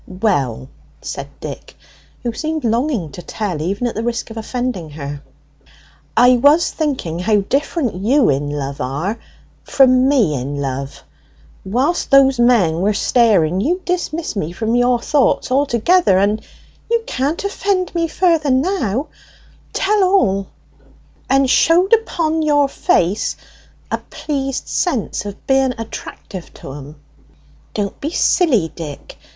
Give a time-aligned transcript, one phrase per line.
[0.07, 0.67] "Well,"
[1.03, 1.75] said Dick,
[2.23, 5.21] who seemed longing to tell, even at the risk of offending her,
[6.17, 9.19] "I was thinking how different you in love are
[9.63, 11.03] from me in love.
[11.63, 16.41] Whilst those men were staring, you dismissed me from your thoughts altogether, and"
[16.91, 19.05] "You can't offend me further now;
[19.71, 20.47] tell all!"
[21.29, 23.35] "And showed upon your face
[23.91, 26.95] a pleased sense of being attractive to 'em."
[27.75, 29.19] "Don't be silly, Dick!